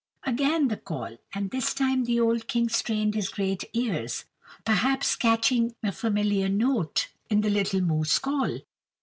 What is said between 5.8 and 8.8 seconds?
a familiar note in the little moose call.